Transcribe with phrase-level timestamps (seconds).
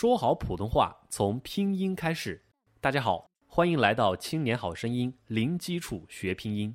[0.00, 2.42] 说好普通话从拼音开始。
[2.80, 6.74] 大家好，欢迎来到《青年好声音》，零基础学拼音。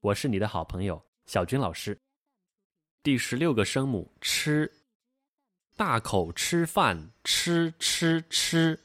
[0.00, 1.94] 我是你的好朋友小军老师。
[3.02, 4.72] 第十六个声母吃，
[5.76, 8.80] 大口吃饭，吃吃吃。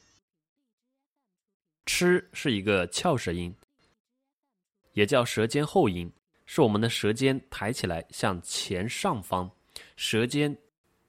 [1.86, 3.56] 吃是一个翘舌音，
[4.92, 6.12] 也叫舌尖后音，
[6.44, 9.50] 是我们的舌尖抬起来向前上方，
[9.96, 10.54] 舌尖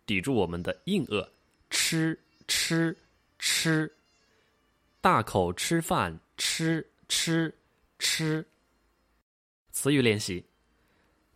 [0.05, 1.27] 抵住我们的硬腭，
[1.69, 2.17] 吃
[2.47, 2.97] 吃
[3.39, 3.95] 吃，
[5.01, 7.57] 大口吃饭，吃吃
[7.99, 8.45] 吃。
[9.71, 10.45] 词语练习：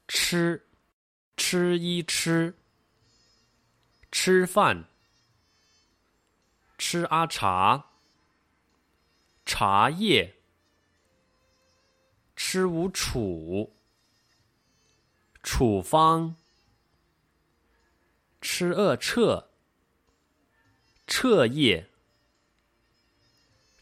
[0.08, 0.68] 吃，
[1.36, 2.56] 吃一吃，
[4.12, 4.86] 吃饭，
[6.78, 7.92] 吃阿茶。
[9.46, 10.36] 茶叶，
[12.36, 13.74] 吃无处，
[15.42, 16.36] 处方，
[18.42, 19.47] 吃恶彻，
[21.08, 21.90] 彻夜，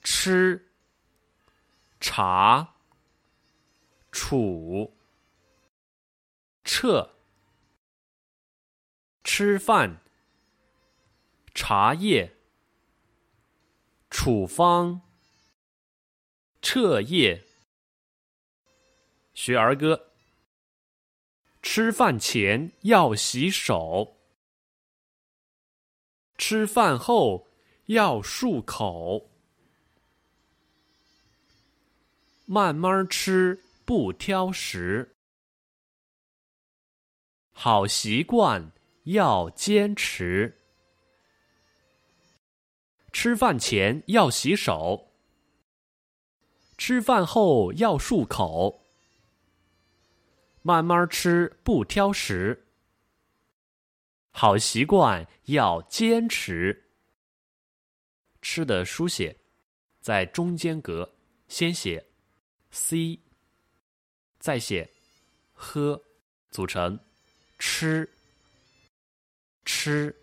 [0.04, 0.72] 吃，
[2.00, 2.76] 茶，
[4.12, 4.96] 处，
[6.64, 7.16] 彻，
[9.24, 10.02] 吃饭，
[11.54, 12.38] 茶叶，
[14.10, 15.02] 处方。
[16.62, 17.44] 彻夜
[19.34, 20.12] 学儿歌。
[21.62, 24.15] 吃饭前要洗手，
[26.48, 27.48] 吃饭后
[27.88, 29.32] 要漱口。
[32.46, 35.16] 慢慢吃，不挑食。
[37.52, 38.72] 好习惯
[39.06, 40.56] 要坚持。
[43.12, 45.16] 吃饭前要洗手。
[46.78, 48.86] 吃饭后要漱口，
[50.62, 52.65] 慢慢吃不挑食，
[54.38, 56.92] 好习惯要坚持。
[58.42, 59.34] 吃的书写
[60.02, 61.10] 在中间格，
[61.48, 62.06] 先写
[62.70, 63.18] c，
[64.38, 64.92] 再写
[65.54, 66.04] 喝，
[66.50, 67.00] 组成
[67.58, 68.08] 吃
[69.64, 70.14] 吃。